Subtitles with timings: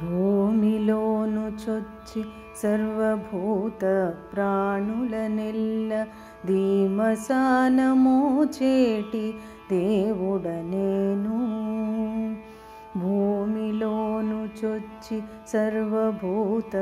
[0.00, 2.22] భూమిలోను చొచ్చి
[2.60, 3.82] సర్వభూత
[4.32, 5.92] ప్రాణుల నెల్ల
[6.46, 8.18] ధీమసానమో
[8.56, 9.24] చేటి
[9.70, 11.38] దేవుడ నేను
[12.98, 15.16] భూమిలోను చొచ్చి
[15.52, 16.74] సర్వభూత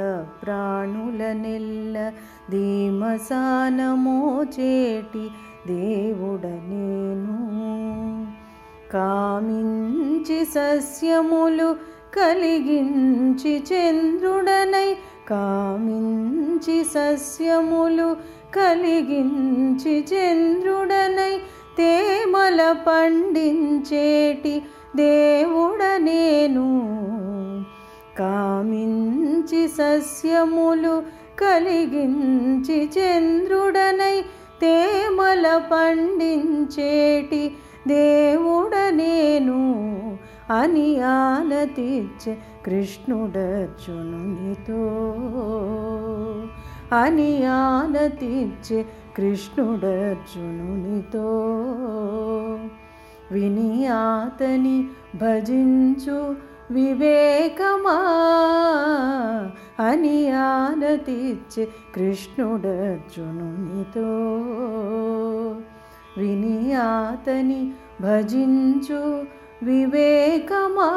[0.43, 1.97] ప్రాణుల నెల్ల
[2.51, 4.19] ధీమసానమో
[4.57, 5.25] చేటి
[5.69, 7.39] దేవుడ నేను
[8.93, 11.69] కామించి సస్యములు
[12.18, 14.90] కలిగించి చంద్రుడనై
[15.30, 18.10] కామించి సస్యములు
[18.58, 21.34] కలిగించి చంద్రుడనై
[21.78, 24.56] తేమల పండించేటి
[24.96, 26.68] దేవుడ నేను
[28.20, 30.96] కామించి సస్యములు
[31.42, 34.18] కలిగించి చంద్రుడనై
[34.62, 37.44] తేమల పండించేటి
[37.88, 39.60] దేవుడ నేను
[40.53, 42.33] అని ఆనతిచ్చే
[42.67, 43.93] కృష్ణుడర్జునునితో
[46.95, 48.79] అని ఆనతిచ్చే
[49.19, 50.39] కృష్ణుడర్జునునితో
[53.33, 54.77] విని ఆతని
[55.17, 56.19] భజించు
[56.73, 57.99] వివేకమా
[59.83, 61.65] అని ఆనతిచ్చే
[61.95, 63.29] కృష్ణుడర్జునునితో
[66.19, 67.61] విని ఆతని
[68.01, 69.01] భజించు
[69.67, 70.91] వివేకమా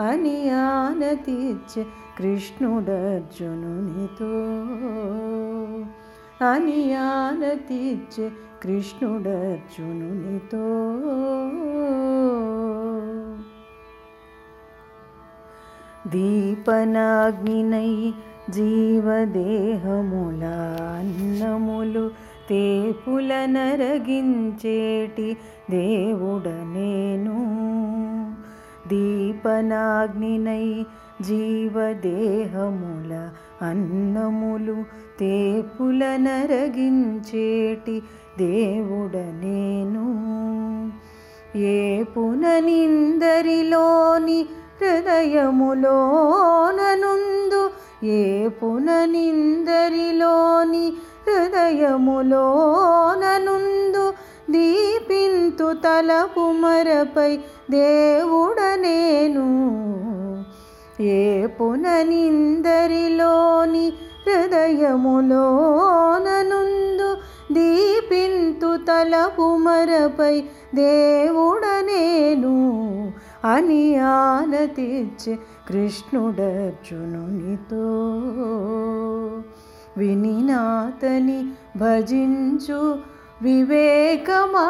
[0.00, 1.82] అని ఆనతిచ్చే
[2.18, 2.74] కృష్ణుడర్జునునితో
[6.44, 8.26] అని ఆనతిచ్చే
[8.62, 10.64] కృష్ణుడర్జునునితో
[16.50, 17.90] దీపనాగ్నినై
[18.54, 20.44] జీవదేహముల
[20.92, 22.04] అన్నములు
[22.49, 25.27] తేపుల నరగించేటి
[25.69, 27.37] దేవుడ నేను
[28.87, 30.65] దీపనాగ్నినై
[31.27, 33.11] జీవదేహముల
[33.61, 34.77] అన్నములు
[35.19, 37.95] తేపుల నరగించేటి
[38.37, 40.05] దేవుడ నేను
[41.69, 41.77] ఏ
[42.13, 43.19] పుననిందరిలోని
[44.79, 45.33] హృదయములోననుంది
[48.05, 50.93] ఏ పుననిందరిలోని
[51.27, 54.13] హృదయములోననుందు
[54.51, 57.39] దీపింతు తలపు మరపై
[57.71, 59.47] దేవుడనేను.
[61.01, 63.93] ఏ పుననిందరిలోని
[64.27, 67.17] హృదయములోననుందు
[67.53, 70.43] దీపింతు తలపు మరపై
[70.75, 72.73] దేవుడనేను.
[73.42, 75.34] నేను అని ఆనతిచ్చే
[75.68, 77.84] కృష్ణుడర్జునునితో
[79.98, 81.40] వినినాతని
[81.76, 82.80] భజించు
[83.42, 84.68] వివేకమా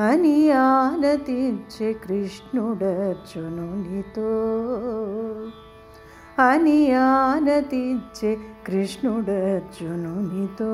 [0.00, 4.30] అని ఆనతిచ్చే కృష్ణుడర్జునునితో
[6.40, 8.30] అని ఆనతిచ్చే
[8.66, 10.72] కృష్ణుడర్జునునితో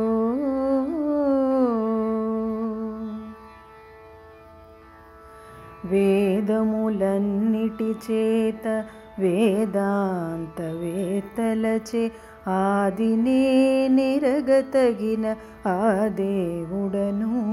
[6.40, 8.86] వేదములన్నిటి చేత
[9.20, 12.12] వేదాంతవేత్తలచే
[12.48, 15.36] ఆదినే నిరగతగిన
[15.68, 17.44] ఆ దేవుడను.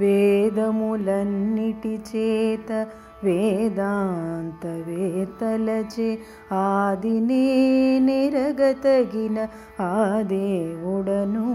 [0.00, 2.86] వేదములన్నిటి చేత
[3.24, 6.18] వేదాంతవేత్తలచే
[6.52, 9.46] ఆదినే నిరగతగిన
[9.80, 11.48] ఆ దేవుడను.